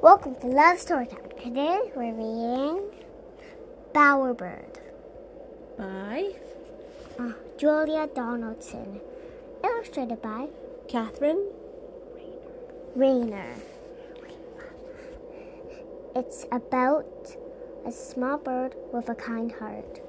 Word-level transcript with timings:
Welcome 0.00 0.36
to 0.36 0.46
Love 0.46 0.78
Storytime. 0.78 1.42
Today 1.42 1.90
we're 1.96 2.14
reading 2.14 2.88
Bowerbird 3.92 4.78
by 5.76 6.34
uh, 7.18 7.32
Julia 7.56 8.06
Donaldson, 8.14 9.00
illustrated 9.64 10.22
by 10.22 10.50
Catherine 10.86 11.48
Rayner. 12.94 13.56
It's 16.14 16.46
about 16.52 17.34
a 17.84 17.90
small 17.90 18.38
bird 18.38 18.76
with 18.92 19.08
a 19.08 19.16
kind 19.16 19.50
heart. 19.50 20.00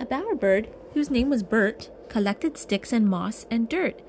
A 0.00 0.06
bowerbird, 0.06 0.68
whose 0.94 1.10
name 1.10 1.28
was 1.28 1.42
Bert, 1.42 1.90
collected 2.14 2.56
sticks 2.56 2.92
and 2.92 3.10
moss 3.10 3.44
and 3.50 3.68
dirt, 3.68 4.00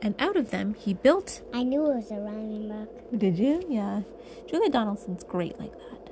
and 0.00 0.14
out 0.18 0.34
of 0.34 0.50
them 0.50 0.72
he 0.72 0.94
built. 0.94 1.42
I 1.52 1.62
knew 1.62 1.90
it 1.90 1.96
was 1.96 2.10
a 2.10 2.14
rhyming 2.14 2.70
book. 2.70 3.18
Did 3.18 3.38
you? 3.38 3.62
Yeah. 3.68 4.00
Julia 4.48 4.70
Donaldson's 4.70 5.24
great 5.24 5.60
like 5.60 5.74
that. 5.74 6.10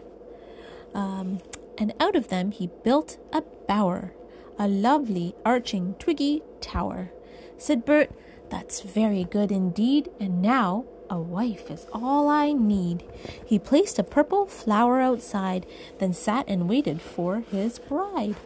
Um, 0.94 1.40
and 1.78 1.94
out 1.98 2.14
of 2.14 2.28
them 2.28 2.50
he 2.50 2.68
built 2.84 3.16
a 3.32 3.40
bower, 3.66 4.12
a 4.58 4.68
lovely, 4.68 5.34
arching, 5.42 5.94
twiggy 5.98 6.42
tower. 6.60 7.12
Said 7.56 7.86
Bert, 7.86 8.10
That's 8.50 8.82
very 8.82 9.24
good 9.24 9.50
indeed, 9.50 10.10
and 10.20 10.42
now 10.42 10.84
a 11.08 11.18
wife 11.18 11.70
is 11.70 11.86
all 11.94 12.28
I 12.28 12.52
need. 12.52 13.04
He 13.46 13.58
placed 13.58 13.98
a 13.98 14.04
purple 14.04 14.44
flower 14.44 15.00
outside, 15.00 15.64
then 15.98 16.12
sat 16.12 16.44
and 16.46 16.68
waited 16.68 17.00
for 17.00 17.40
his 17.50 17.78
bride. 17.78 18.36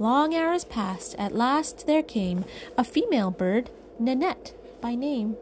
Long 0.00 0.34
hours 0.34 0.64
passed. 0.64 1.14
At 1.18 1.34
last 1.34 1.86
there 1.86 2.02
came 2.02 2.46
a 2.78 2.84
female 2.84 3.30
bird, 3.30 3.68
Nanette 3.98 4.54
by 4.80 4.94
name. 4.94 5.36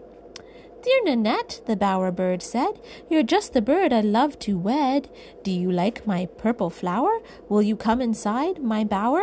Dear 0.82 1.04
Nanette, 1.04 1.60
the 1.66 1.76
bower 1.76 2.10
bird 2.10 2.42
said, 2.42 2.80
You're 3.08 3.22
just 3.22 3.52
the 3.52 3.62
bird 3.62 3.92
I 3.92 4.00
love 4.00 4.36
to 4.40 4.58
wed. 4.58 5.08
Do 5.44 5.52
you 5.52 5.70
like 5.70 6.08
my 6.08 6.26
purple 6.26 6.70
flower? 6.70 7.20
Will 7.48 7.62
you 7.62 7.76
come 7.76 8.00
inside 8.00 8.60
my 8.60 8.82
bower? 8.82 9.22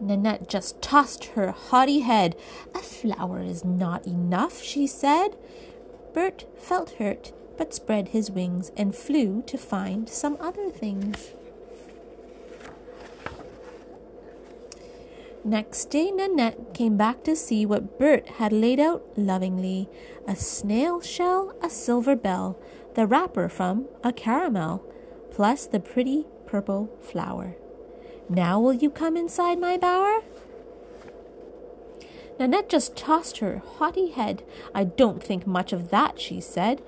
Nanette 0.00 0.48
just 0.48 0.82
tossed 0.82 1.26
her 1.36 1.52
haughty 1.52 2.00
head. 2.00 2.34
A 2.74 2.80
flower 2.80 3.40
is 3.40 3.64
not 3.64 4.04
enough, 4.04 4.60
she 4.60 4.88
said. 4.88 5.36
Bert 6.12 6.44
felt 6.58 6.94
hurt, 6.98 7.30
but 7.56 7.72
spread 7.72 8.08
his 8.08 8.32
wings 8.32 8.72
and 8.76 8.96
flew 8.96 9.44
to 9.46 9.56
find 9.56 10.08
some 10.08 10.36
other 10.40 10.70
things. 10.70 11.34
Next 15.46 15.90
day, 15.90 16.10
Nanette 16.10 16.72
came 16.72 16.96
back 16.96 17.22
to 17.24 17.36
see 17.36 17.66
what 17.66 17.98
Bert 17.98 18.26
had 18.38 18.50
laid 18.50 18.80
out 18.80 19.04
lovingly 19.14 19.90
a 20.26 20.34
snail 20.34 21.02
shell, 21.02 21.54
a 21.62 21.68
silver 21.68 22.16
bell, 22.16 22.58
the 22.94 23.06
wrapper 23.06 23.50
from 23.50 23.86
a 24.02 24.10
caramel, 24.10 24.82
plus 25.30 25.66
the 25.66 25.80
pretty 25.80 26.24
purple 26.46 26.88
flower. 27.02 27.56
Now 28.26 28.58
will 28.58 28.72
you 28.72 28.88
come 28.88 29.18
inside 29.18 29.58
my 29.60 29.76
bower? 29.76 30.20
Nanette 32.40 32.70
just 32.70 32.96
tossed 32.96 33.38
her 33.38 33.58
haughty 33.58 34.12
head. 34.12 34.42
I 34.74 34.84
don't 34.84 35.22
think 35.22 35.46
much 35.46 35.74
of 35.74 35.90
that, 35.90 36.18
she 36.18 36.40
said. 36.40 36.80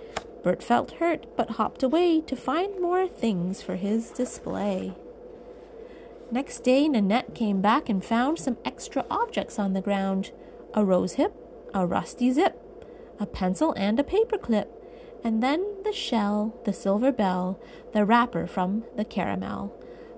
Bert 0.42 0.62
felt 0.62 0.92
hurt, 0.92 1.26
but 1.36 1.50
hopped 1.50 1.82
away 1.82 2.22
to 2.22 2.34
find 2.34 2.80
more 2.80 3.06
things 3.06 3.60
for 3.60 3.76
his 3.76 4.10
display. 4.10 4.94
Next 6.30 6.64
day, 6.64 6.88
Nanette 6.88 7.34
came 7.34 7.60
back 7.60 7.88
and 7.88 8.04
found 8.04 8.38
some 8.38 8.58
extra 8.64 9.04
objects 9.10 9.58
on 9.58 9.72
the 9.72 9.80
ground 9.80 10.32
a 10.74 10.84
rose 10.84 11.14
hip, 11.14 11.32
a 11.72 11.86
rusty 11.86 12.32
zip, 12.32 12.60
a 13.18 13.26
pencil, 13.26 13.72
and 13.76 13.98
a 13.98 14.04
paper 14.04 14.36
clip, 14.36 14.70
and 15.22 15.42
then 15.42 15.64
the 15.84 15.92
shell, 15.92 16.54
the 16.64 16.72
silver 16.72 17.12
bell, 17.12 17.58
the 17.92 18.04
wrapper 18.04 18.46
from 18.46 18.84
the 18.96 19.04
caramel, 19.04 19.72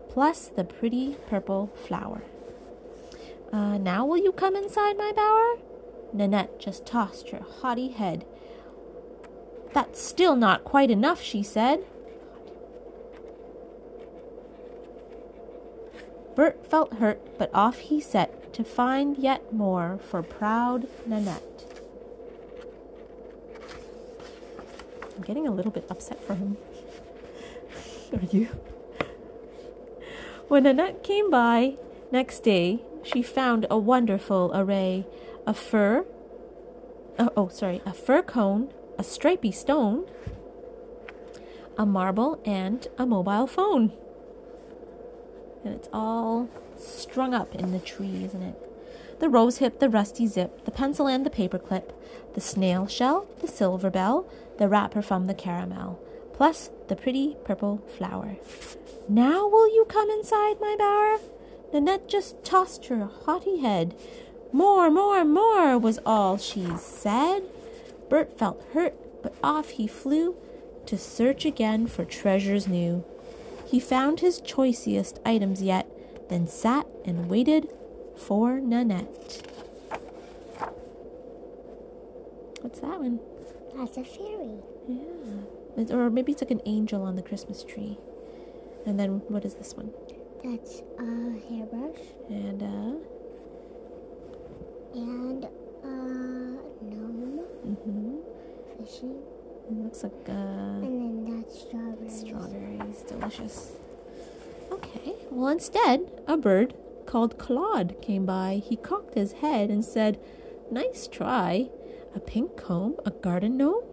plus 0.09 0.49
the 0.49 0.65
pretty 0.65 1.17
purple 1.29 1.71
flower. 1.75 2.23
Uh, 3.53 3.79
now 3.79 4.05
will 4.05 4.19
you 4.19 4.33
come 4.33 4.57
inside 4.57 4.97
my 4.97 5.13
bower? 5.15 5.57
Nanette 6.13 6.59
just 6.59 6.87
tossed 6.87 7.31
her 7.31 7.41
haughty 7.61 7.89
head. 7.89 8.25
That's 9.73 10.01
still 10.01 10.37
not 10.37 10.65
quite 10.65 10.91
enough, 10.91 11.21
she 11.21 11.43
said. 11.43 11.85
Bert 16.39 16.65
felt 16.65 16.95
hurt, 16.95 17.37
but 17.37 17.51
off 17.53 17.79
he 17.79 18.01
set 18.01 18.53
to 18.53 18.63
find 18.63 19.19
yet 19.19 19.53
more 19.53 19.99
for 20.09 20.23
proud 20.23 20.87
Nanette. 21.05 21.65
I'm 25.17 25.23
getting 25.25 25.49
a 25.49 25.51
little 25.51 25.73
bit 25.73 25.85
upset 25.91 26.23
for 26.23 26.37
him. 26.37 26.57
Are 28.13 28.23
you? 28.31 28.45
When 30.47 30.63
Nanette 30.63 31.03
came 31.03 31.29
by 31.29 31.75
next 32.13 32.45
day, 32.45 32.85
she 33.03 33.21
found 33.21 33.67
a 33.69 33.77
wonderful 33.77 34.53
array 34.55 35.07
a 35.45 35.53
fur, 35.53 36.07
uh, 37.19 37.31
oh, 37.37 37.49
sorry, 37.49 37.83
a 37.85 37.93
fir 37.93 38.23
cone, 38.23 38.73
a 38.97 39.03
stripy 39.03 39.51
stone, 39.51 40.07
a 41.77 41.85
marble, 41.85 42.41
and 42.45 42.87
a 42.97 43.05
mobile 43.05 43.49
phone. 43.49 43.93
And 45.65 45.75
it's 45.75 45.89
all 45.93 46.49
strung 46.79 47.35
up 47.35 47.55
in 47.55 47.73
the 47.73 47.79
tree, 47.79 48.25
isn't 48.25 48.43
it? 48.43 49.21
The 49.21 49.29
rose 49.29 49.59
hip, 49.59 49.81
the 49.81 49.89
rusty 49.89 50.27
zip, 50.27 50.65
the 50.65 50.71
pencil 50.71 51.09
and 51.09 51.27
the 51.27 51.31
paper 51.31 51.59
clip, 51.59 51.93
the 52.35 52.41
snail 52.41 52.87
shell, 52.87 53.27
the 53.41 53.49
silver 53.49 53.91
bell, 53.91 54.31
the 54.59 54.69
wrapper 54.69 55.03
from 55.03 55.27
the 55.27 55.35
caramel, 55.35 56.01
plus 56.33 56.71
the 56.87 56.95
pretty 56.95 57.37
purple 57.45 57.79
flower. 57.99 58.37
Now 59.09 59.49
will 59.49 59.69
you 59.75 59.85
come 59.89 60.09
inside 60.11 60.61
my 60.61 60.77
bower? 60.79 61.19
Nanette 61.73 62.09
just 62.09 62.45
tossed 62.45 62.87
her 62.87 63.05
haughty 63.05 63.59
head. 63.59 63.95
More, 64.53 64.91
more, 64.91 65.25
more 65.25 65.77
was 65.77 65.99
all 66.07 66.39
she 66.39 66.67
said. 66.79 67.43
Bert 68.09 68.39
felt 68.39 68.65
hurt, 68.73 68.95
but 69.23 69.35
off 69.43 69.71
he 69.71 69.87
flew 69.87 70.37
to 70.87 70.97
search 70.97 71.45
again 71.45 71.87
for 71.87 72.05
treasures 72.05 72.69
new. 72.69 73.05
He 73.71 73.81
found 73.81 74.21
his 74.21 74.41
choicest 74.41 75.21
items 75.27 75.61
yet, 75.63 75.87
then 76.31 76.47
sat 76.47 76.87
and 77.05 77.29
waited 77.29 77.69
for 78.17 78.61
Nanette. 78.61 79.43
What's 82.63 82.81
that 82.81 82.99
one? 82.99 83.21
That's 83.77 83.97
a 83.99 84.05
fairy. 84.05 84.59
Yeah. 84.89 85.95
Or 85.95 86.11
maybe 86.11 86.33
it's 86.33 86.43
like 86.43 86.51
an 86.51 86.63
angel 86.65 87.03
on 87.03 87.17
the 87.17 87.23
Christmas 87.23 87.63
tree. 87.63 87.99
And 88.87 88.99
then 88.99 89.23
what 89.29 89.45
is 89.45 89.55
this 89.55 89.75
one? 89.75 89.93
That's 90.43 90.83
a 90.99 91.05
hairbrush. 91.49 92.01
And 92.29 92.63
uh 92.63 92.97
and 94.95 95.45
a 95.45 95.87
gnome. 96.85 97.45
Mm-hmm. 97.67 98.85
Fishing. 98.85 99.23
It 99.71 99.83
looks 99.85 100.03
like 100.03 100.13
uh 100.29 100.33
And 100.33 101.27
then 101.27 101.43
that's 101.43 101.61
strawberries. 101.61 102.21
Strawberries, 102.21 103.03
delicious. 103.07 103.73
Okay, 104.73 105.15
well, 105.31 105.49
instead, 105.49 106.11
a 106.27 106.37
bird 106.37 106.75
called 107.07 107.39
Claude 107.39 107.97
came 108.01 108.25
by. 108.25 108.63
He 108.65 108.77
cocked 108.77 109.15
his 109.15 109.33
head 109.33 109.71
and 109.71 109.85
said, 109.85 110.19
Nice 110.71 111.07
try. 111.07 111.69
A 112.15 112.21
pink 112.21 112.57
comb, 112.57 112.97
a 113.05 113.11
garden 113.11 113.59
gnome, 113.59 113.85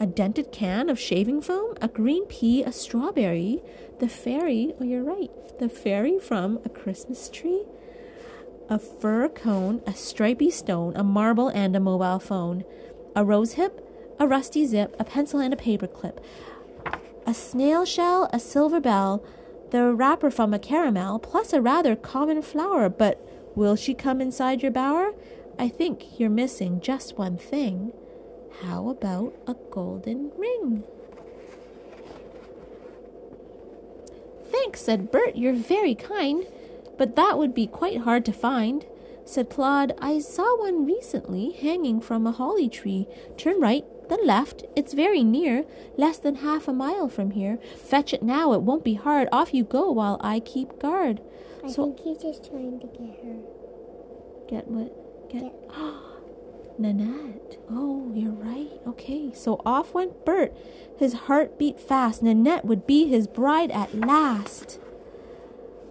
a 0.00 0.06
dented 0.06 0.50
can 0.50 0.90
of 0.90 0.98
shaving 0.98 1.40
foam, 1.40 1.74
a 1.80 1.86
green 1.86 2.26
pea, 2.26 2.64
a 2.64 2.72
strawberry, 2.72 3.62
the 4.00 4.08
fairy, 4.08 4.74
oh, 4.80 4.84
you're 4.84 5.04
right, 5.04 5.30
the 5.60 5.68
fairy 5.68 6.18
from 6.18 6.58
a 6.64 6.68
Christmas 6.68 7.28
tree, 7.28 7.62
a 8.68 8.78
fir 8.78 9.28
cone, 9.28 9.80
a 9.86 9.94
stripy 9.94 10.50
stone, 10.50 10.96
a 10.96 11.04
marble, 11.04 11.48
and 11.48 11.76
a 11.76 11.80
mobile 11.80 12.18
phone, 12.18 12.64
a 13.14 13.24
rose 13.24 13.52
hip, 13.52 13.88
a 14.22 14.26
rusty 14.26 14.64
zip, 14.64 14.94
a 15.00 15.04
pencil, 15.04 15.40
and 15.40 15.52
a 15.52 15.56
paper 15.56 15.88
clip, 15.88 16.24
a 17.26 17.34
snail 17.34 17.84
shell, 17.84 18.30
a 18.32 18.38
silver 18.38 18.78
bell, 18.78 19.20
the 19.70 19.92
wrapper 19.92 20.30
from 20.30 20.54
a 20.54 20.60
caramel, 20.60 21.18
plus 21.18 21.52
a 21.52 21.60
rather 21.60 21.96
common 21.96 22.40
flower. 22.40 22.88
But 22.88 23.20
will 23.56 23.74
she 23.74 23.94
come 23.94 24.20
inside 24.20 24.62
your 24.62 24.70
bower? 24.70 25.12
I 25.58 25.68
think 25.68 26.20
you're 26.20 26.30
missing 26.30 26.80
just 26.80 27.18
one 27.18 27.36
thing. 27.36 27.92
How 28.62 28.90
about 28.90 29.34
a 29.48 29.56
golden 29.72 30.30
ring? 30.36 30.84
Thanks, 34.52 34.82
said 34.82 35.10
Bert. 35.10 35.34
You're 35.34 35.52
very 35.52 35.96
kind. 35.96 36.46
But 36.96 37.16
that 37.16 37.38
would 37.38 37.54
be 37.54 37.66
quite 37.66 38.02
hard 38.02 38.24
to 38.26 38.32
find. 38.32 38.86
Said 39.24 39.48
Claude, 39.50 39.92
I 39.98 40.18
saw 40.18 40.58
one 40.58 40.84
recently 40.84 41.52
hanging 41.52 42.00
from 42.00 42.26
a 42.26 42.32
holly 42.32 42.68
tree. 42.68 43.06
Turn 43.36 43.60
right, 43.60 43.84
then 44.08 44.26
left. 44.26 44.64
It's 44.76 44.92
very 44.92 45.22
near, 45.22 45.64
less 45.96 46.18
than 46.18 46.36
half 46.36 46.68
a 46.68 46.72
mile 46.72 47.08
from 47.08 47.30
here. 47.30 47.58
Fetch 47.76 48.12
it 48.12 48.22
now, 48.22 48.52
it 48.52 48.62
won't 48.62 48.84
be 48.84 48.94
hard. 48.94 49.28
Off 49.32 49.54
you 49.54 49.64
go 49.64 49.90
while 49.90 50.18
I 50.20 50.40
keep 50.40 50.78
guard. 50.78 51.20
I 51.64 51.68
So- 51.70 51.84
think 51.84 52.00
he's 52.00 52.18
just 52.18 52.48
trying 52.50 52.80
to 52.80 52.86
get 52.88 53.24
her. 53.24 53.36
Get 54.48 54.68
what? 54.68 55.28
Get. 55.30 55.42
Get- 55.42 55.70
Nanette. 56.78 57.58
Oh, 57.70 58.10
you're 58.14 58.32
right. 58.32 58.70
Okay, 58.86 59.30
so 59.32 59.60
off 59.64 59.94
went 59.94 60.24
Bert. 60.24 60.52
His 60.98 61.12
heart 61.12 61.58
beat 61.58 61.78
fast. 61.78 62.22
Nanette 62.22 62.64
would 62.64 62.86
be 62.86 63.06
his 63.06 63.26
bride 63.26 63.70
at 63.70 63.94
last. 63.94 64.78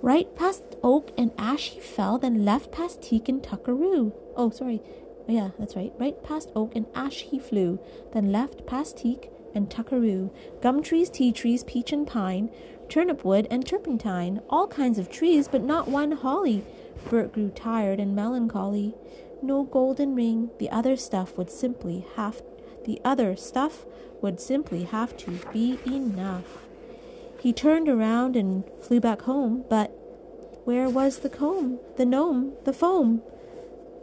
Right 0.01 0.35
past 0.35 0.63
Oak 0.81 1.11
and 1.15 1.31
Ash 1.37 1.69
he 1.69 1.79
fell, 1.79 2.17
then 2.17 2.43
left 2.43 2.71
past 2.71 3.03
Teak 3.03 3.29
and 3.29 3.41
Tuckeroo. 3.41 4.13
Oh, 4.35 4.49
sorry. 4.49 4.81
Yeah, 5.27 5.49
that's 5.59 5.75
right. 5.75 5.93
Right 5.99 6.21
past 6.23 6.51
Oak 6.55 6.75
and 6.75 6.87
Ash 6.95 7.21
he 7.21 7.37
flew, 7.37 7.79
then 8.11 8.31
left 8.31 8.65
past 8.65 8.97
Teak 8.97 9.29
and 9.53 9.69
Tuckeroo. 9.69 10.31
Gum 10.61 10.81
trees, 10.81 11.09
tea 11.09 11.31
trees, 11.31 11.63
peach 11.63 11.93
and 11.93 12.07
pine, 12.07 12.49
turnip 12.89 13.23
wood 13.23 13.47
and 13.51 13.65
turpentine. 13.65 14.41
All 14.49 14.67
kinds 14.67 14.97
of 14.97 15.11
trees, 15.11 15.47
but 15.47 15.61
not 15.61 15.87
one 15.87 16.13
holly. 16.13 16.63
Bert 17.09 17.31
grew 17.33 17.49
tired 17.49 17.99
and 17.99 18.15
melancholy. 18.15 18.95
No 19.43 19.63
golden 19.63 20.15
ring. 20.15 20.49
The 20.57 20.71
other 20.71 20.97
stuff 20.97 21.37
would 21.37 21.51
simply 21.51 22.05
have 22.15 22.41
the 22.85 22.99
other 23.05 23.35
stuff 23.35 23.85
would 24.21 24.39
simply 24.39 24.83
have 24.85 25.15
to 25.17 25.31
be 25.53 25.77
enough. 25.85 26.65
He 27.41 27.53
turned 27.53 27.89
around 27.89 28.35
and 28.35 28.63
flew 28.83 28.99
back 28.99 29.23
home, 29.23 29.65
but 29.67 29.89
where 30.63 30.87
was 30.87 31.19
the 31.19 31.29
comb, 31.29 31.79
the 31.97 32.05
gnome, 32.05 32.53
the 32.65 32.73
foam? 32.73 33.23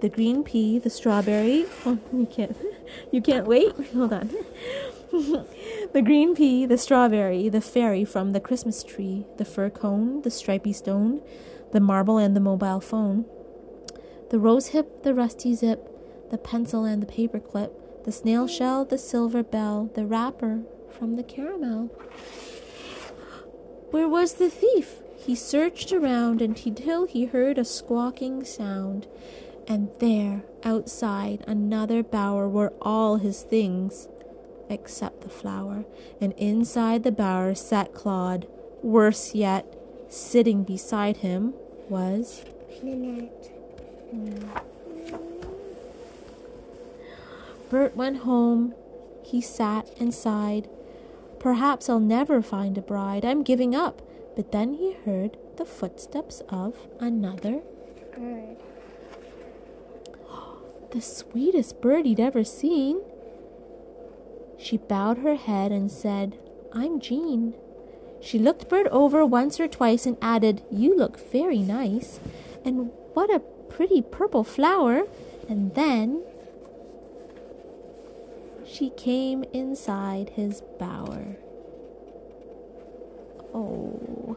The 0.00 0.08
green 0.08 0.42
pea, 0.42 0.80
the 0.80 0.90
strawberry. 0.90 1.66
Oh, 1.86 2.00
you 2.12 2.26
can't, 2.26 2.56
you 3.12 3.22
can't 3.22 3.46
wait. 3.46 3.72
Hold 3.94 4.12
on. 4.12 4.30
the 5.92 6.02
green 6.04 6.34
pea, 6.34 6.66
the 6.66 6.76
strawberry, 6.76 7.48
the 7.48 7.60
fairy 7.60 8.04
from 8.04 8.32
the 8.32 8.40
Christmas 8.40 8.82
tree, 8.82 9.24
the 9.36 9.44
fir 9.44 9.70
cone, 9.70 10.22
the 10.22 10.32
stripy 10.32 10.72
stone, 10.72 11.22
the 11.70 11.78
marble 11.78 12.18
and 12.18 12.34
the 12.34 12.40
mobile 12.40 12.80
phone, 12.80 13.24
the 14.30 14.40
rose 14.40 14.68
hip, 14.68 15.04
the 15.04 15.14
rusty 15.14 15.54
zip, 15.54 15.88
the 16.32 16.38
pencil 16.38 16.84
and 16.84 17.00
the 17.00 17.06
paper 17.06 17.38
clip, 17.38 18.04
the 18.04 18.10
snail 18.10 18.48
shell, 18.48 18.84
the 18.84 18.98
silver 18.98 19.44
bell, 19.44 19.90
the 19.94 20.04
wrapper 20.04 20.62
from 20.90 21.14
the 21.14 21.22
caramel. 21.22 21.88
Where 23.90 24.08
was 24.08 24.34
the 24.34 24.50
thief? 24.50 24.96
He 25.16 25.34
searched 25.34 25.92
around 25.92 26.42
until 26.42 27.06
he 27.06 27.24
heard 27.24 27.58
a 27.58 27.64
squawking 27.64 28.44
sound. 28.44 29.06
And 29.66 29.90
there, 29.98 30.42
outside 30.62 31.44
another 31.46 32.02
bower, 32.02 32.48
were 32.48 32.72
all 32.80 33.16
his 33.16 33.42
things, 33.42 34.08
except 34.68 35.22
the 35.22 35.28
flower. 35.28 35.84
And 36.20 36.32
inside 36.34 37.02
the 37.02 37.12
bower 37.12 37.54
sat 37.54 37.92
Claude. 37.94 38.46
Worse 38.82 39.34
yet, 39.34 39.66
sitting 40.08 40.64
beside 40.64 41.18
him 41.18 41.54
was. 41.88 42.44
Nanette. 42.82 43.50
Bert 47.68 47.96
went 47.96 48.18
home. 48.18 48.74
He 49.22 49.40
sat 49.40 49.90
and 49.98 50.14
sighed. 50.14 50.68
Perhaps 51.38 51.88
I'll 51.88 52.00
never 52.00 52.42
find 52.42 52.76
a 52.76 52.82
bride. 52.82 53.24
I'm 53.24 53.42
giving 53.42 53.74
up. 53.74 54.02
But 54.36 54.52
then 54.52 54.74
he 54.74 54.96
heard 55.04 55.36
the 55.56 55.64
footsteps 55.64 56.42
of 56.48 56.76
another 57.00 57.60
Bird. 58.16 58.56
the 60.90 61.00
sweetest 61.00 61.80
bird 61.80 62.06
he'd 62.06 62.20
ever 62.20 62.44
seen. 62.44 63.00
She 64.58 64.76
bowed 64.76 65.18
her 65.18 65.36
head 65.36 65.70
and 65.72 65.90
said, 65.90 66.38
I'm 66.72 67.00
Jean. 67.00 67.54
She 68.20 68.38
looked 68.38 68.68
Bert 68.68 68.88
over 68.88 69.24
once 69.24 69.60
or 69.60 69.68
twice 69.68 70.04
and 70.06 70.16
added, 70.20 70.62
You 70.70 70.96
look 70.96 71.18
very 71.18 71.58
nice. 71.58 72.18
And 72.64 72.90
what 73.14 73.32
a 73.32 73.40
pretty 73.40 74.02
purple 74.02 74.44
flower. 74.44 75.04
And 75.48 75.74
then 75.74 76.22
she 78.68 78.90
came 78.90 79.44
inside 79.52 80.30
his 80.30 80.62
bower. 80.78 81.36
Oh. 83.54 84.36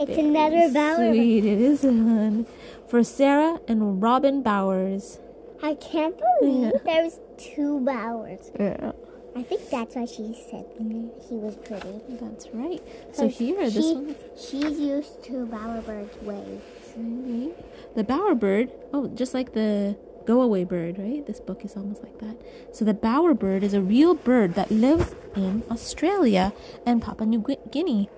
It's 0.00 0.16
another 0.16 0.72
bower. 0.72 1.12
Sweet, 1.12 1.44
it 1.44 1.60
is 1.60 1.82
one. 1.82 2.46
For 2.88 3.02
Sarah 3.02 3.60
and 3.66 4.00
Robin 4.00 4.42
Bowers. 4.42 5.18
I 5.62 5.74
can't 5.74 6.16
believe 6.40 6.72
Yeah. 6.72 6.78
there's 6.84 7.18
two 7.36 7.80
bowers. 7.80 8.50
Yeah. 8.58 8.92
I 9.34 9.42
think 9.42 9.68
that's 9.70 9.94
why 9.96 10.04
she 10.04 10.34
said 10.50 10.64
he 10.78 11.34
was 11.34 11.56
pretty. 11.56 12.00
That's 12.08 12.48
right. 12.54 12.80
So 13.12 13.28
here, 13.28 13.64
this 13.68 13.74
she- 13.74 13.94
one, 13.94 14.14
She's 14.36 14.78
used 14.80 15.22
to 15.24 15.46
bowerbirds' 15.46 16.22
ways. 16.22 16.60
Mhm. 16.98 17.52
the 17.94 18.02
bowerbird. 18.04 18.70
Oh, 18.92 19.06
just 19.08 19.34
like 19.34 19.52
the 19.52 19.96
go-away 20.28 20.62
bird, 20.62 20.98
right? 20.98 21.26
This 21.26 21.40
book 21.40 21.64
is 21.64 21.74
almost 21.74 22.02
like 22.02 22.18
that. 22.18 22.36
So 22.70 22.84
the 22.84 22.92
bowerbird 22.92 23.62
is 23.62 23.72
a 23.72 23.80
real 23.80 24.14
bird 24.14 24.52
that 24.56 24.70
lives 24.70 25.14
in 25.34 25.62
Australia 25.70 26.52
and 26.84 27.00
Papua 27.00 27.26
New 27.26 27.38
Gui- 27.38 27.56
Guinea. 27.72 28.10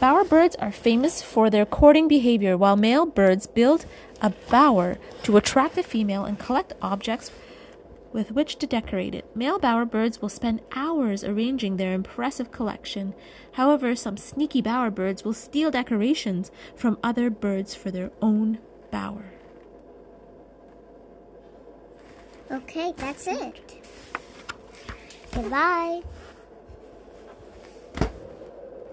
Bowerbirds 0.00 0.56
are 0.58 0.72
famous 0.72 1.20
for 1.20 1.50
their 1.50 1.66
courting 1.66 2.08
behavior, 2.08 2.56
while 2.56 2.76
male 2.76 3.04
birds 3.04 3.46
build 3.46 3.84
a 4.22 4.30
bower 4.48 4.96
to 5.24 5.36
attract 5.36 5.76
a 5.76 5.82
female 5.82 6.24
and 6.24 6.38
collect 6.38 6.72
objects 6.80 7.30
with 8.14 8.32
which 8.32 8.56
to 8.56 8.66
decorate 8.66 9.14
it. 9.14 9.26
Male 9.36 9.60
bowerbirds 9.60 10.22
will 10.22 10.30
spend 10.30 10.62
hours 10.74 11.22
arranging 11.22 11.76
their 11.76 11.92
impressive 11.92 12.50
collection. 12.50 13.12
However, 13.60 13.94
some 13.94 14.16
sneaky 14.16 14.62
bowerbirds 14.62 15.22
will 15.22 15.34
steal 15.34 15.70
decorations 15.70 16.50
from 16.74 16.96
other 17.02 17.28
birds 17.28 17.74
for 17.74 17.90
their 17.90 18.10
own 18.22 18.58
bower. 18.90 19.32
Okay, 22.52 22.92
that's 22.98 23.26
it. 23.28 23.82
Goodbye. 25.34 26.02